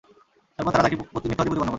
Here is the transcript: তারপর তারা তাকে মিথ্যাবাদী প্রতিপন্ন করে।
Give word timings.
তারপর 0.59 0.71
তারা 0.71 0.83
তাকে 0.85 0.95
মিথ্যাবাদী 0.97 1.35
প্রতিপন্ন 1.39 1.61
করে। 1.61 1.69